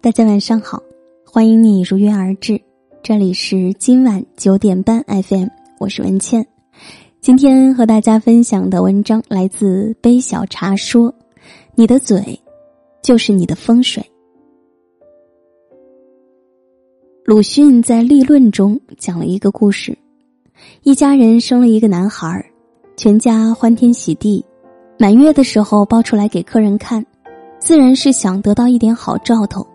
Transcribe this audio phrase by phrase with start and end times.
[0.00, 0.80] 大家晚上好，
[1.26, 2.60] 欢迎你如约而至，
[3.02, 5.48] 这里是今晚九点半 FM，
[5.80, 6.46] 我是文倩。
[7.20, 11.12] 今天和大家分享的文章来自杯小茶说
[11.74, 12.40] ：“你的嘴，
[13.02, 14.00] 就是你的风水。”
[17.26, 19.98] 鲁迅在立论中讲了一个故事：
[20.84, 22.40] 一家人生了一个男孩，
[22.96, 24.44] 全家欢天喜地，
[24.96, 27.04] 满月的时候抱出来给客人看。
[27.58, 29.66] 自然是想得到一点好兆头。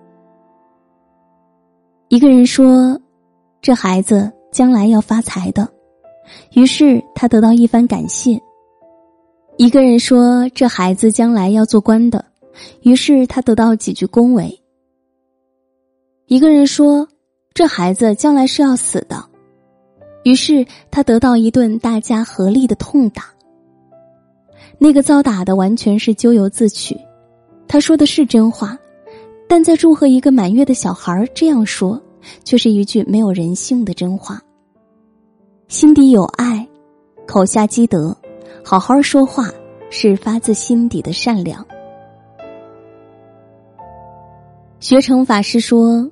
[2.13, 2.95] 一个人说
[3.59, 5.67] ：“这孩子将来要发财的。”
[6.53, 8.39] 于是他得到一番感谢。
[9.57, 12.23] 一个人说：“这孩子将来要做官的。”
[12.83, 14.61] 于是他得到几句恭维。
[16.27, 17.07] 一个人说
[17.55, 19.25] ：“这孩子将来是要死的。”
[20.23, 23.25] 于是他得到一顿大家合力的痛打。
[24.77, 26.95] 那个遭打的完全是咎由自取。
[27.67, 28.77] 他说的是真话，
[29.49, 31.99] 但在祝贺一个满月的小孩这样说，
[32.43, 34.41] 却是一句没有人性的真话。
[35.67, 36.67] 心底有爱，
[37.25, 38.15] 口下积德，
[38.63, 39.49] 好好说话
[39.89, 41.65] 是发自心底的善良。
[44.79, 46.11] 学成法师说：“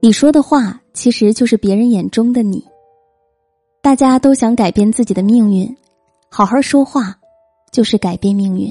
[0.00, 2.64] 你说的话其实就是别人眼中的你。
[3.80, 5.76] 大家都想改变自己的命运，
[6.28, 7.18] 好好说话
[7.72, 8.70] 就是改变命运。”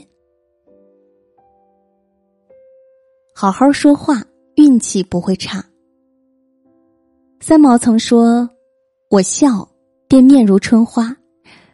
[3.34, 4.24] 好好说话，
[4.56, 5.62] 运气不会差。
[7.48, 8.50] 三毛曾说
[9.12, 9.70] ：“我笑，
[10.08, 11.16] 便面如春花，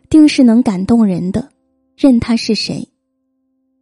[0.10, 1.50] 定是能感动人的，
[1.96, 2.86] 任他是谁。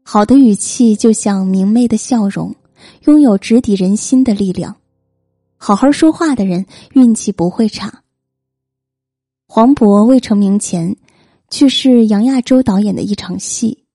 [0.03, 2.55] 好的语气就像明媚的笑容，
[3.05, 4.75] 拥有直抵人心的力量。
[5.57, 8.03] 好好说话的人，运气不会差。”
[9.49, 10.95] 黄渤未成名前，
[11.49, 13.85] 去世杨亚洲导演的一场戏，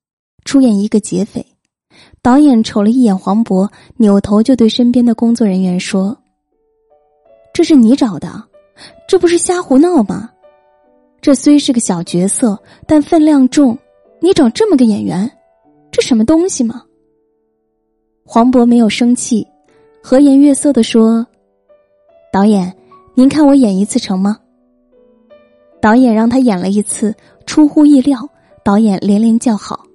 [0.45, 1.47] 出演一个劫匪。
[2.20, 6.19] 导演瞅了一眼黄渤，扭头就对身边的工作人员说
[7.54, 8.42] ：“这是你找的，
[9.09, 10.28] 这不是瞎胡闹吗？
[11.20, 13.78] 这虽是个小角色，但分量重。
[14.20, 15.31] 你找这么个演员，
[15.92, 16.82] 这什么东西吗？”
[18.26, 19.47] 黄渤没有生气，
[20.03, 21.25] 和颜悦色的说
[22.32, 22.75] ：“导演，
[23.15, 24.36] 您看我演一次成吗？”
[25.81, 27.15] 导演让他演了一次，
[27.47, 28.19] 出乎意料，
[28.65, 29.86] 导演连连叫好。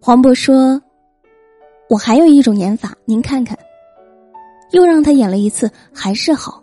[0.00, 0.80] 黄渤说
[1.90, 3.58] ：“我还有一种演法，您看看。”
[4.72, 6.62] 又让他演了一次，还是好。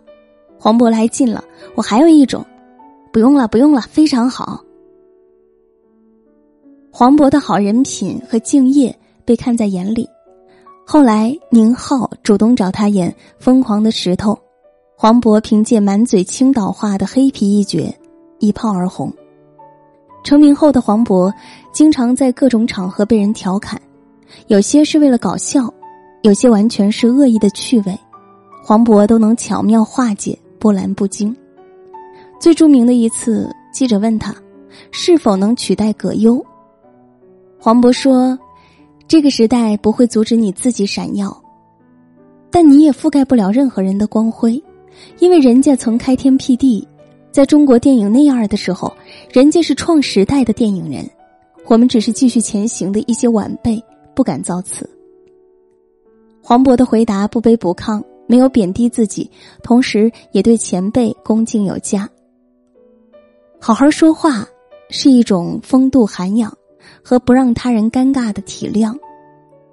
[0.58, 1.42] 黄渤来劲了
[1.74, 2.44] ：“我还有一种，
[3.12, 4.62] 不用了，不用了，非常好。”
[6.92, 8.94] 黄渤的好人品和敬业
[9.24, 10.08] 被看在眼里。
[10.84, 14.32] 后来宁浩主动找他演《疯狂的石头》，
[14.96, 17.94] 黄渤凭借满嘴青岛话的黑皮一角，
[18.40, 19.12] 一炮而红。
[20.24, 21.32] 成名后的黄渤，
[21.72, 23.80] 经常在各种场合被人调侃，
[24.48, 25.72] 有些是为了搞笑，
[26.22, 27.98] 有些完全是恶意的趣味，
[28.62, 31.34] 黄渤都能巧妙化解，波澜不惊。
[32.38, 34.34] 最著名的一次，记者问他，
[34.90, 36.44] 是否能取代葛优？
[37.58, 38.38] 黄渤说
[39.08, 41.34] ：“这个时代不会阻止你自己闪耀，
[42.50, 44.62] 但你也覆盖不了任何人的光辉，
[45.20, 46.86] 因为人家曾开天辟地。”
[47.32, 48.92] 在中国电影那样的时候，
[49.32, 51.08] 人家是创时代的电影人，
[51.66, 53.80] 我们只是继续前行的一些晚辈，
[54.16, 54.88] 不敢造次。
[56.42, 59.30] 黄渤的回答不卑不亢，没有贬低自己，
[59.62, 62.08] 同时也对前辈恭敬有加。
[63.60, 64.46] 好好说话
[64.88, 66.52] 是一种风度涵养
[67.04, 68.96] 和不让他人尴尬的体谅，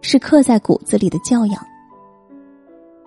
[0.01, 1.65] 是刻在骨子里的教养。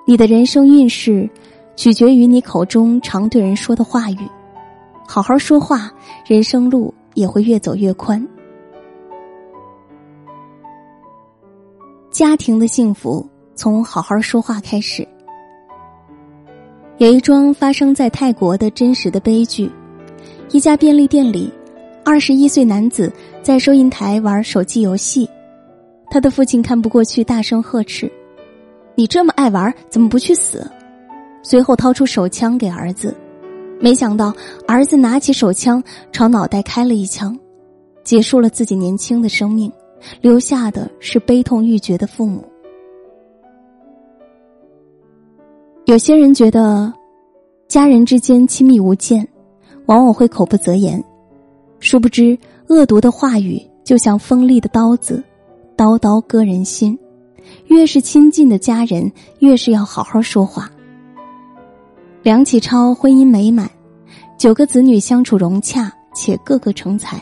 [0.06, 1.28] 你的人生运势，
[1.76, 4.28] 取决于你口中常对人说的话语。
[5.06, 5.92] 好好说话，
[6.26, 8.26] 人生路也会越走越宽。
[12.10, 13.28] 家庭的幸福
[13.60, 15.06] 从好好说话开始。
[16.96, 19.70] 有一桩发生在泰国的真实的悲剧：
[20.50, 21.52] 一家便利店里，
[22.02, 23.12] 二十一岁男子
[23.42, 25.28] 在收银台玩手机游戏，
[26.10, 28.10] 他的父亲看不过去，大声呵斥
[28.96, 30.66] ：“你这么爱玩，怎么不去死？”
[31.44, 33.14] 随后掏出手枪给儿子。
[33.78, 34.32] 没想到，
[34.66, 37.38] 儿子拿起手枪朝脑袋开了一枪，
[38.04, 39.70] 结束了自己年轻的生命，
[40.22, 42.42] 留下的是悲痛欲绝的父母。
[45.90, 46.94] 有些人觉得，
[47.66, 49.26] 家人之间亲密无间，
[49.86, 51.02] 往往会口不择言，
[51.80, 52.38] 殊不知
[52.68, 55.20] 恶毒的话语就像锋利的刀子，
[55.74, 56.96] 刀刀割人心。
[57.66, 59.10] 越是亲近的家人，
[59.40, 60.70] 越是要好好说话。
[62.22, 63.68] 梁启超婚姻美满，
[64.38, 67.20] 九个子女相处融洽，且个个成才，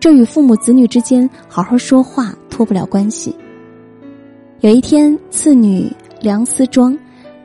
[0.00, 3.32] 这与父母子女之间好好说话脱不了关系。
[4.58, 5.88] 有一天，次女
[6.20, 6.98] 梁思庄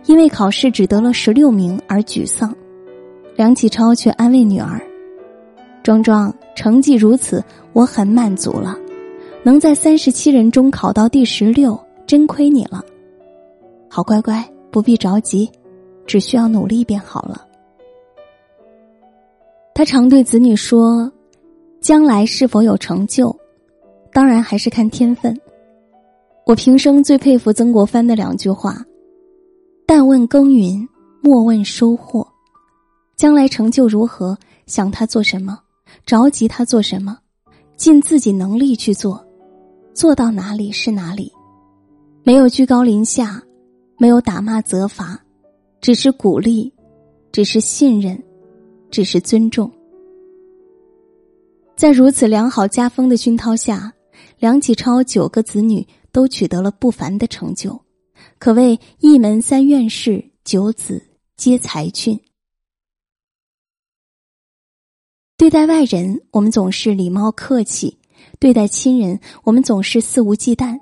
[0.05, 2.55] 因为考试只得了十六名而沮丧，
[3.35, 4.79] 梁启超却安慰女儿
[5.83, 7.43] ：“庄庄，成绩如此，
[7.73, 8.77] 我很满足了。
[9.43, 12.83] 能在三十七人中考到第十六，真亏你了。
[13.89, 15.49] 好乖乖，不必着急，
[16.05, 17.45] 只需要努力便好了。”
[19.73, 21.11] 他常对子女说
[21.81, 23.35] ：“将来是否有成就，
[24.13, 25.37] 当然还是看天分。”
[26.45, 28.77] 我平生最佩服曾国藩的两句话
[29.85, 30.87] ：“但问耕耘，
[31.21, 32.27] 莫问收获。
[33.15, 35.59] 将来成就如何，想他做什么，
[36.05, 37.17] 着急他做什么，
[37.75, 39.23] 尽自己能力去做，
[39.93, 41.31] 做到哪里是哪里。
[42.23, 43.41] 没有居高临下，
[43.97, 45.19] 没有打骂责罚，
[45.79, 46.73] 只是鼓励，
[47.31, 48.21] 只是信任，
[48.89, 49.71] 只是尊重。
[51.75, 53.93] 在如此良好家风的熏陶下，
[54.39, 55.85] 梁启超九个子女。”
[56.15, 57.77] 都取得了不凡的成就，
[58.37, 61.01] 可谓一门三院士，九子
[61.37, 62.19] 皆才俊。
[65.37, 67.97] 对待外人，我们总是礼貌客气；
[68.39, 70.79] 对待亲人，我们总是肆无忌惮，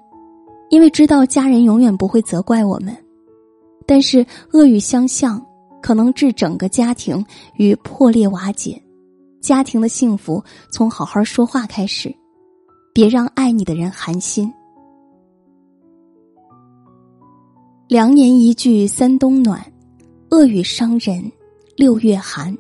[0.69, 2.95] 因为知道家人永远不会责怪我们。
[3.85, 5.43] 但是恶语相向，
[5.81, 8.81] 可能致整个家庭与破裂瓦解。
[9.41, 12.13] 家庭的幸福从好好说话开始，
[12.93, 14.51] 别让爱你的人寒心。
[17.89, 19.61] 良言一句三冬暖，
[20.31, 21.21] 恶语伤人
[21.75, 22.57] 六月寒。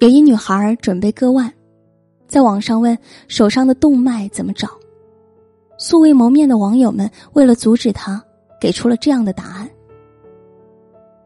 [0.00, 1.52] 有一女孩准备割腕，
[2.26, 2.96] 在网上问
[3.28, 4.70] 手上的动脉怎么找。
[5.78, 8.20] 素未谋面的网友们为了阻止她，
[8.58, 9.68] 给出了这样的答案：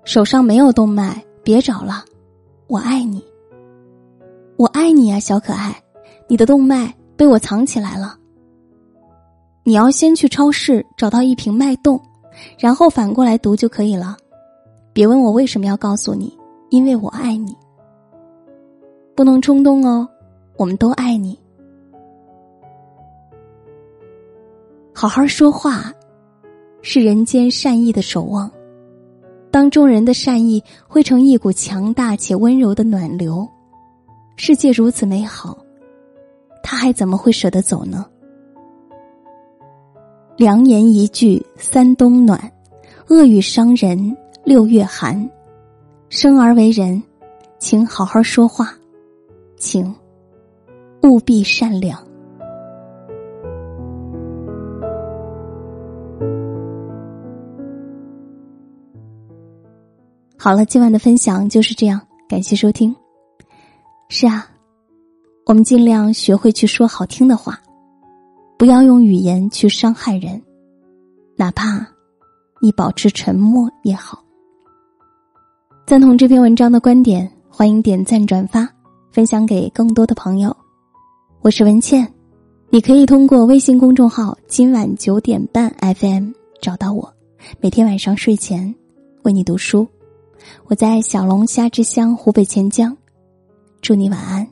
[0.05, 2.05] 手上没有动脉，别找了，
[2.67, 3.25] 我爱你，
[4.57, 5.81] 我爱你啊，小可爱，
[6.27, 8.19] 你的动脉被我藏起来了。
[9.63, 11.99] 你要先去超市找到一瓶脉动。
[12.59, 14.17] 然后反过来读就可以了，
[14.93, 16.37] 别问我为什么要告诉你，
[16.71, 17.57] 因为我爱你。
[19.15, 20.09] 不能冲动哦，
[20.57, 21.39] 我们都爱你。
[24.95, 25.93] 好好说话，
[26.83, 28.51] 是人间善意的守望。
[29.51, 33.47] 当众人的善意汇成一股强大且温柔的暖流，
[34.37, 35.59] 世界如此美好，
[36.63, 38.07] 他还怎么会舍得走呢？
[40.41, 42.51] 良言一句三冬暖，
[43.09, 45.31] 恶语伤人六月寒。
[46.09, 47.03] 生而为人，
[47.59, 48.73] 请好好说话，
[49.59, 49.95] 请
[51.03, 52.03] 务必善良。
[60.39, 62.97] 好了，今晚的分享就是这样，感谢收听。
[64.09, 64.49] 是啊，
[65.45, 67.61] 我们尽量学会去说好听的话。
[68.61, 70.39] 不要用语言去伤害人，
[71.35, 71.79] 哪怕
[72.61, 74.23] 你保持沉默也好。
[75.87, 78.69] 赞同这篇文章的观点，欢迎点赞转发，
[79.13, 80.55] 分享给更多的朋友。
[81.41, 82.07] 我是文倩，
[82.69, 87.11] 你可以通过微信公众号“今晚九点半 FM” 找到我，
[87.61, 88.75] 每天晚上睡前
[89.23, 89.89] 为你读书。
[90.67, 92.95] 我在小龙虾之乡湖北潜江，
[93.81, 94.47] 祝你晚安。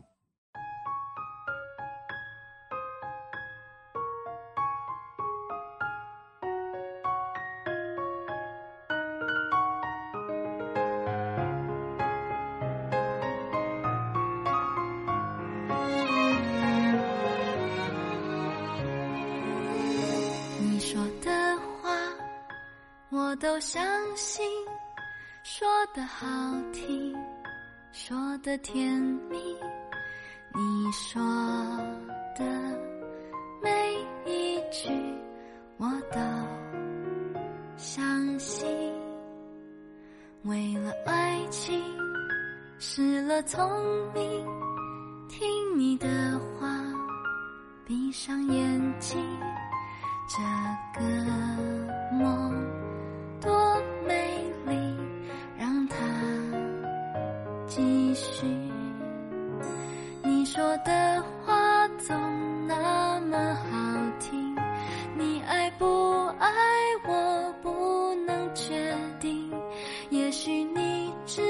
[23.41, 23.81] 都相
[24.17, 24.45] 信，
[25.45, 26.27] 说的好
[26.73, 27.15] 听，
[27.93, 29.37] 说的甜蜜，
[30.55, 31.23] 你说
[32.37, 32.45] 的
[33.63, 33.71] 每
[34.27, 34.91] 一句
[35.77, 36.19] 我都
[37.77, 38.67] 相信。
[40.43, 41.81] 为了爱情
[42.81, 43.61] 失了聪
[44.13, 44.47] 明，
[45.29, 46.09] 听你的
[46.59, 46.67] 话，
[47.87, 49.25] 闭上眼睛，
[50.29, 51.07] 这个
[60.51, 62.17] 说的话总
[62.67, 63.77] 那么好
[64.19, 64.57] 听，
[65.15, 66.49] 你爱不爱
[67.07, 69.53] 我不能确定。
[70.09, 71.43] 也许你只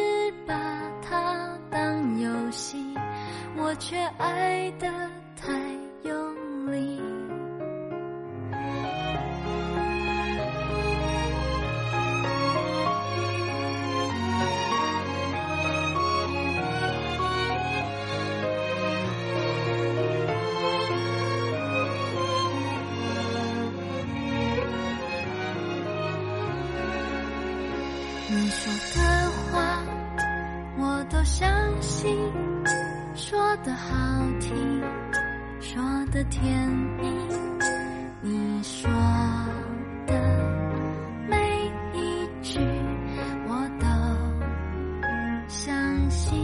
[0.44, 0.52] 把
[1.00, 2.92] 它当游戏，
[3.56, 4.88] 我却爱的
[33.64, 33.94] 的好
[34.40, 34.82] 听，
[35.60, 36.68] 说的甜
[37.00, 37.08] 蜜，
[38.20, 38.88] 你说
[40.06, 40.14] 的
[41.28, 41.36] 每
[41.92, 42.60] 一句
[43.48, 43.86] 我都
[45.48, 46.38] 相信。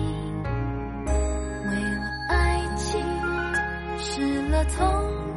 [1.06, 3.00] 为了爱情
[3.96, 4.84] 失了聪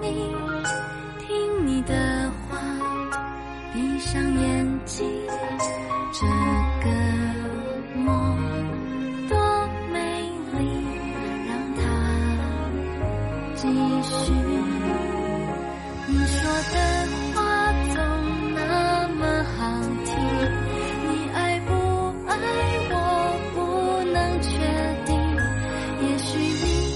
[0.01, 0.35] 明，
[1.19, 2.57] 听你的话，
[3.71, 5.07] 闭上眼睛。
[6.11, 6.25] 这
[6.83, 7.26] 个。
[26.47, 26.86] me.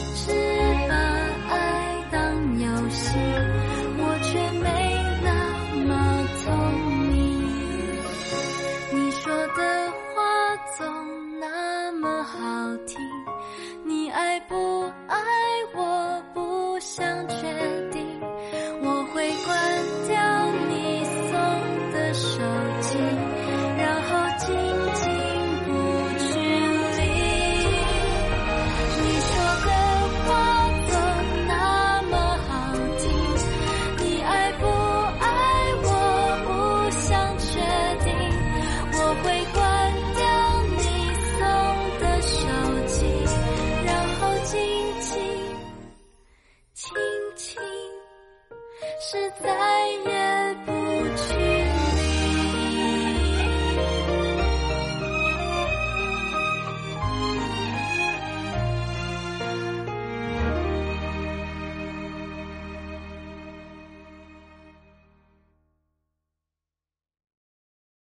[49.12, 49.71] 实在